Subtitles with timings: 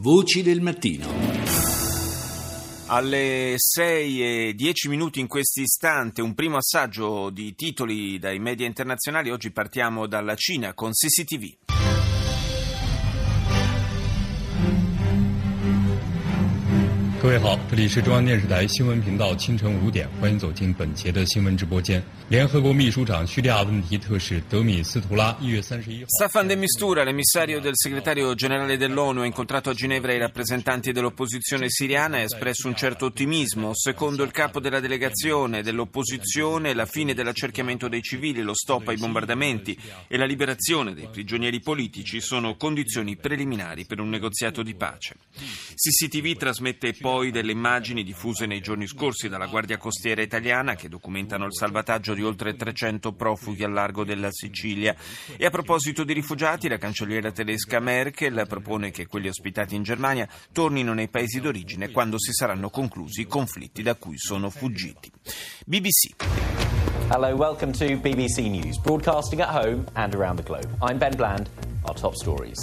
[0.00, 1.08] Voci del mattino.
[2.86, 8.64] Alle 6 e 10 minuti in questo istante un primo assaggio di titoli dai media
[8.64, 9.32] internazionali.
[9.32, 11.77] Oggi partiamo dalla Cina con CCTV.
[17.21, 22.03] 各位好，这里是中央电视台新闻频道，清晨五点，欢迎走进本节的新闻直播间。
[22.27, 26.07] 联合国秘书长叙利亚问题特使德米斯图拉一月三十一号。
[26.07, 31.69] Staffan de Mistura, l'emissario del segretario generale dell'ONU, ha incontrato a Ginevra i rappresentanti dell'opposizione
[31.69, 33.71] siriana e ha espresso un certo ottimismo.
[33.73, 39.77] Secondo il capo della delegazione dell'opposizione, la fine dell'accerchiamento dei civili, lo stop ai bombardamenti
[40.09, 45.15] e la liberazione dei prigionieri politici sono condizioni preliminari per un negoziato di pace.
[45.73, 51.44] CCTV trasmette poi delle immagini diffuse nei giorni scorsi dalla Guardia Costiera italiana che documentano
[51.44, 54.94] il salvataggio di oltre 300 profughi al largo della Sicilia.
[55.36, 60.28] E a proposito di rifugiati, la cancelliera tedesca Merkel propone che quelli ospitati in Germania
[60.52, 65.10] tornino nei paesi d'origine quando si saranno conclusi i conflitti da cui sono fuggiti.
[65.66, 66.14] BBC.
[67.10, 70.68] Hello, welcome to BBC News, broadcasting at home and around the globe.
[70.80, 71.50] I'm Ben Bland.
[71.84, 72.58] Our top stories.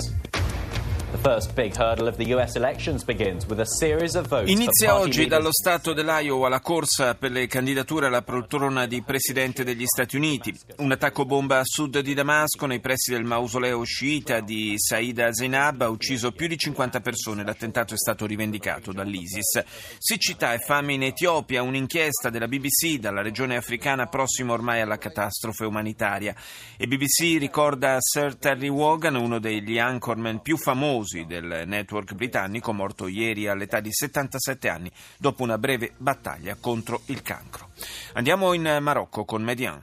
[4.52, 9.88] Inizia oggi dallo stato dell'Iowa la corsa per le candidature alla poltrona di presidente degli
[9.88, 10.56] Stati Uniti.
[10.78, 15.81] Un attacco bomba a sud di Damasco, nei pressi del mausoleo sciita di Saida Zainab,
[15.81, 17.44] ha ucciso più di 50 persone.
[17.44, 19.64] L'attentato è stato rivendicato dall'ISIS.
[19.98, 25.66] Siccità e fame in Etiopia, un'inchiesta della BBC dalla regione africana prossima ormai alla catastrofe
[25.66, 26.36] umanitaria.
[26.78, 33.06] E BBC ricorda Sir Terry Wogan, uno degli anchorman più famosi del network britannico, morto
[33.06, 37.70] ieri all'età di 77 anni dopo una breve battaglia contro il cancro.
[38.14, 39.80] Andiamo in Marocco con Median.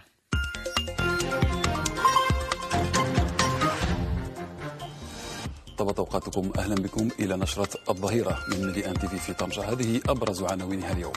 [5.77, 10.43] طبعا اوقاتكم اهلا بكم الى نشره الظهيره من ميديان تي في في طنجه هذه ابرز
[10.43, 11.13] عناوينها اليوم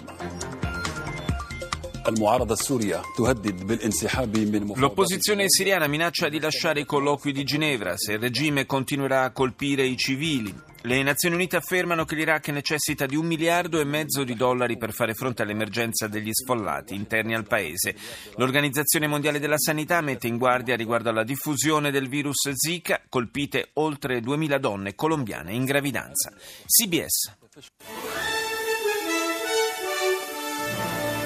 [4.75, 9.85] L'opposizione siriana minaccia di lasciare i colloqui di Ginevra se il regime continuerà a colpire
[9.85, 10.53] i civili.
[10.81, 14.93] Le Nazioni Unite affermano che l'Iraq necessita di un miliardo e mezzo di dollari per
[14.93, 17.95] fare fronte all'emergenza degli sfollati interni al paese.
[18.35, 24.19] L'Organizzazione Mondiale della Sanità mette in guardia riguardo alla diffusione del virus Zika, colpite oltre
[24.19, 26.31] 2000 donne colombiane in gravidanza.
[26.67, 27.33] CBS.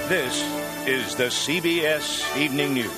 [0.07, 2.91] This is the CBS Evening News.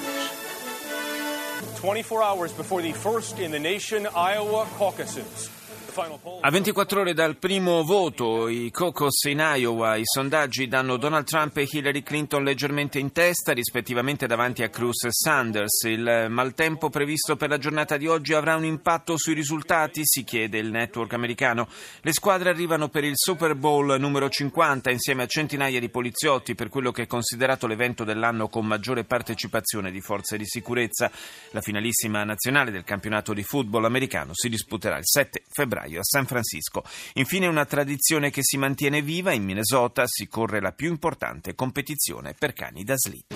[1.78, 5.50] 24 hours before the first in the nation Iowa caucuses.
[5.94, 11.58] A 24 ore dal primo voto, i caucus in Iowa, i sondaggi danno Donald Trump
[11.58, 15.84] e Hillary Clinton leggermente in testa, rispettivamente davanti a Cruz e Sanders.
[15.84, 20.60] Il maltempo previsto per la giornata di oggi avrà un impatto sui risultati, si chiede
[20.60, 21.68] il network americano.
[22.00, 26.70] Le squadre arrivano per il Super Bowl numero 50 insieme a centinaia di poliziotti per
[26.70, 31.12] quello che è considerato l'evento dell'anno con maggiore partecipazione di forze di sicurezza.
[31.52, 36.26] La finalissima nazionale del campionato di football americano si disputerà il 7 febbraio a San
[36.26, 36.84] Francisco.
[37.14, 42.34] Infine una tradizione che si mantiene viva, in Minnesota si corre la più importante competizione
[42.38, 43.36] per cani da slitto.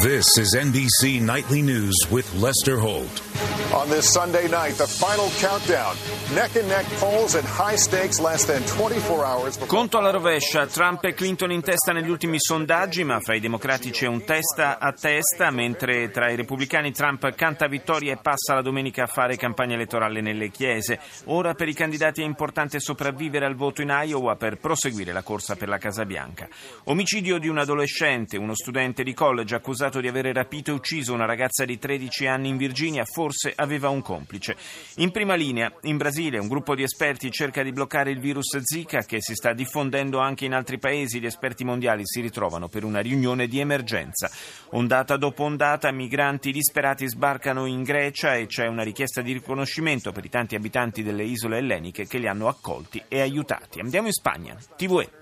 [0.00, 3.27] This is NBC Nightly News with Lester Holt.
[3.72, 5.94] On this Sunday night, the final countdown.
[6.34, 9.58] Neck and neck polls at high stakes less than 24 hours.
[9.66, 14.04] Conto alla rovescia, Trump e Clinton in testa negli ultimi sondaggi, ma fra i democratici
[14.04, 18.62] è un testa a testa, mentre tra i repubblicani Trump canta vittoria e passa la
[18.62, 20.98] domenica a fare campagna elettorale nelle chiese.
[21.26, 25.56] Ora per i candidati è importante sopravvivere al voto in Iowa per proseguire la corsa
[25.56, 26.48] per la Casa Bianca.
[26.84, 31.26] Omicidio di un adolescente, uno studente di college accusato di avere rapito e ucciso una
[31.26, 34.56] ragazza di 13 anni in Virginia, forse aveva un complice.
[34.96, 39.02] In prima linea, in Brasile, un gruppo di esperti cerca di bloccare il virus Zika
[39.02, 41.20] che si sta diffondendo anche in altri paesi.
[41.20, 44.30] Gli esperti mondiali si ritrovano per una riunione di emergenza.
[44.70, 50.24] Ondata dopo ondata, migranti disperati sbarcano in Grecia e c'è una richiesta di riconoscimento per
[50.24, 53.80] i tanti abitanti delle isole elleniche che li hanno accolti e aiutati.
[53.80, 54.56] Andiamo in Spagna.
[54.76, 55.17] TVE.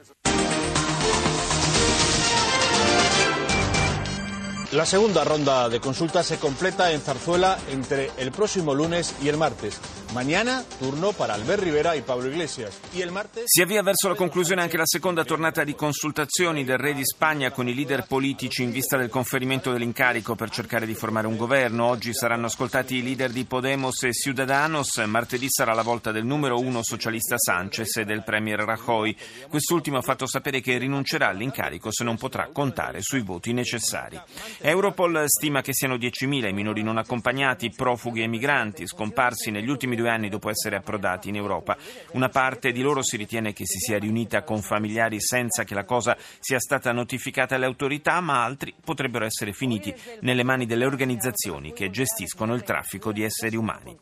[4.76, 9.38] La segunda ronda de consultas se completa en Zarzuela entre el próximo lunes y el
[9.38, 9.80] martes.
[10.12, 12.78] Mañana turno para Albert Rivera y Pablo Iglesias.
[12.94, 13.44] Y el martes...
[13.46, 17.50] Si avvia verso la conclusione anche la seconda tornata di consultazioni del re di Spagna
[17.52, 21.86] con i leader politici in vista del conferimento dell'incarico per cercare di formare un governo.
[21.86, 24.98] Oggi saranno ascoltati i leader di Podemos e Ciudadanos.
[25.06, 29.16] Martedì sarà la volta del numero uno socialista Sanchez e del premier Rajoy.
[29.48, 34.20] Quest'ultimo ha fatto sapere che rinuncerà all'incarico se non potrà contare sui voti necessari.
[34.68, 39.94] Europol stima che siano 10.000 i minori non accompagnati, profughi e migranti, scomparsi negli ultimi
[39.94, 41.76] due anni dopo essere approdati in Europa.
[42.14, 45.84] Una parte di loro si ritiene che si sia riunita con familiari senza che la
[45.84, 51.72] cosa sia stata notificata alle autorità, ma altri potrebbero essere finiti nelle mani delle organizzazioni
[51.72, 53.96] che gestiscono il traffico di esseri umani.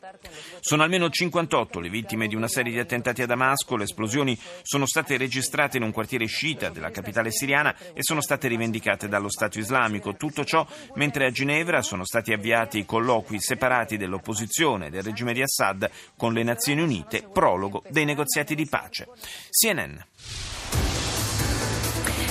[0.61, 4.87] Sono almeno 58 le vittime di una serie di attentati a Damasco, le esplosioni sono
[4.87, 9.59] state registrate in un quartiere sciita della capitale siriana e sono state rivendicate dallo Stato
[9.59, 10.15] islamico.
[10.15, 15.89] Tutto ciò mentre a Ginevra sono stati avviati colloqui separati dell'opposizione del regime di Assad
[16.15, 19.07] con le Nazioni Unite, prologo dei negoziati di pace.
[19.49, 20.54] CNN.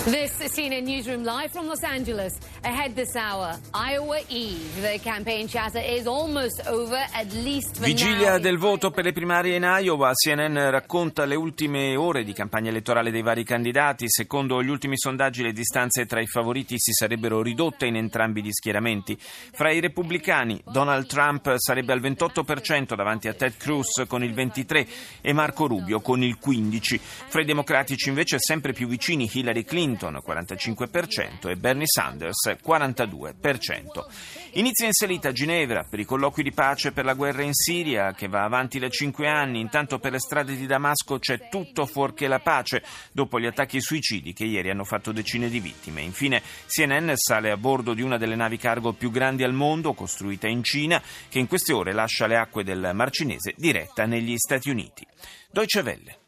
[0.04, 2.36] This is CNN Newsroom live from Los Angeles.
[2.62, 4.82] Ahead this hour, Iowa Eve.
[4.82, 8.38] The campaign chatter is almost over, at least for Vigilia now.
[8.38, 10.12] del voto per le primarie in Iowa.
[10.12, 14.04] CNN racconta le ultime ore di campagna elettorale dei vari candidati.
[14.10, 18.52] Secondo gli ultimi sondaggi le distanze tra i favoriti si sarebbero ridotte in entrambi gli
[18.52, 19.16] schieramenti.
[19.18, 24.86] Fra i repubblicani Donald Trump sarebbe al 28% davanti a Ted Cruz con il 23%
[25.22, 27.00] e Marco Rubio con il 15%.
[27.00, 34.04] Fra i democratici invece sempre più vicini Hillary Clinton 45% e Bernie Sanders 42%.
[34.52, 38.12] Inizia in salita a Ginevra per i colloqui di pace per la guerra in Siria
[38.12, 39.60] che va avanti da cinque anni.
[39.60, 42.82] Intanto per le strade di Damasco c'è tutto fuorché la pace
[43.12, 46.02] dopo gli attacchi suicidi che ieri hanno fatto decine di vittime.
[46.02, 50.46] Infine CNN sale a bordo di una delle navi cargo più grandi al mondo costruita
[50.46, 54.70] in Cina che in queste ore lascia le acque del Mar Cinese diretta negli Stati
[54.70, 55.06] Uniti.
[55.50, 56.23] Deutsche Welle.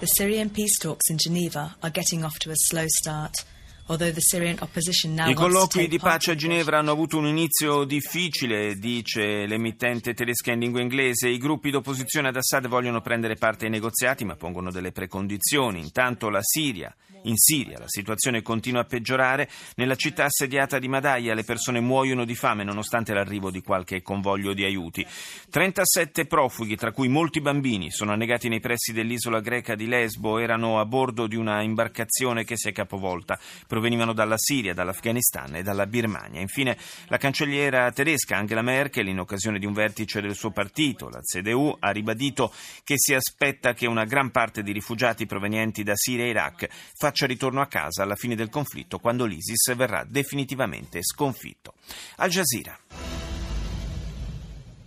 [0.00, 3.44] The Syrian peace talks in Geneva are getting off to a slow start.
[3.92, 10.60] I colloqui di pace a Ginevra hanno avuto un inizio difficile, dice l'emittente tedesca in
[10.60, 11.28] lingua inglese.
[11.28, 15.80] I gruppi d'opposizione ad Assad vogliono prendere parte ai negoziati ma pongono delle precondizioni.
[15.80, 19.48] Intanto la Siria, in Siria la situazione continua a peggiorare.
[19.76, 24.52] Nella città assediata di Madaya le persone muoiono di fame nonostante l'arrivo di qualche convoglio
[24.52, 25.06] di aiuti.
[25.50, 30.38] 37 profughi, tra cui molti bambini, sono annegati nei pressi dell'isola greca di Lesbo.
[30.38, 35.62] Erano a bordo di una imbarcazione che si è capovolta provenivano dalla Siria, dall'Afghanistan e
[35.62, 36.40] dalla Birmania.
[36.40, 36.76] Infine,
[37.06, 41.76] la cancelliera tedesca Angela Merkel, in occasione di un vertice del suo partito, la CDU,
[41.78, 42.52] ha ribadito
[42.82, 47.09] che si aspetta che una gran parte di rifugiati provenienti da Siria e Iraq faccia
[47.27, 51.73] ritorno a casa alla fine del conflitto, quando l'ISIS verrà definitivamente sconfitto.
[52.17, 52.77] Al Jazeera.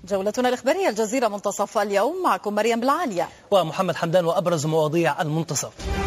[0.08, 6.01] جولتنا الإخبارية الجزيرة منتصف اليوم معكم مريم بالعالية ومحمد حمدان وأبرز مواضيع المنتصف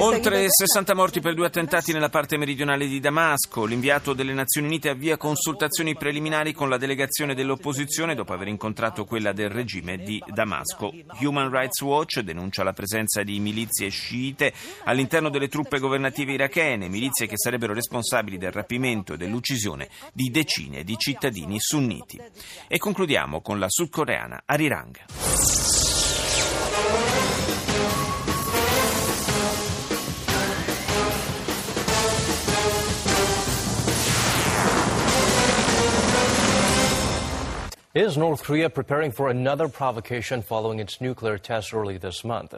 [0.00, 3.66] Oltre 60 morti per due attentati nella parte meridionale di Damasco.
[3.66, 9.32] L'inviato delle Nazioni Unite avvia consultazioni preliminari con la delegazione dell'opposizione dopo aver incontrato quella
[9.32, 10.90] del regime di Damasco.
[11.20, 14.54] Human Rights Watch denuncia la presenza di milizie sciite
[14.84, 20.82] all'interno delle truppe governative irachene, milizie che sarebbero responsabili del rapimento e dell'uccisione di decine
[20.82, 22.18] di cittadini sunniti.
[22.68, 25.65] E concludiamo con la sudcoreana Arirang.
[37.96, 42.54] Is North Korea preparing for another provocation following its nuclear test early this month?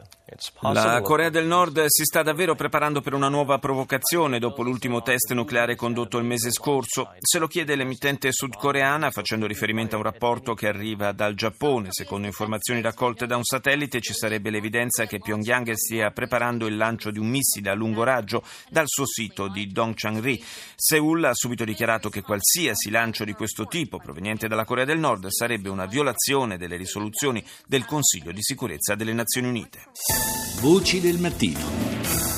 [0.59, 1.01] La.
[1.01, 5.75] Corea del Nord si sta davvero preparando per una nuova provocazione dopo l'ultimo test nucleare
[5.75, 7.13] condotto il mese scorso.
[7.19, 11.87] Se lo chiede l'emittente sudcoreana facendo riferimento a un rapporto che arriva dal Giappone.
[11.89, 17.09] Secondo informazioni raccolte da un satellite ci sarebbe l'evidenza che Pyongyang stia preparando il lancio
[17.09, 20.43] di un missile a lungo raggio dal suo sito di Dongchang-ri.
[20.75, 25.28] Seoul ha subito dichiarato che qualsiasi lancio di questo tipo proveniente dalla Corea del Nord
[25.31, 29.85] sarebbe una violazione delle risoluzioni del Consiglio di sicurezza delle Nazioni Unite.
[30.61, 32.28] Voci del mattino.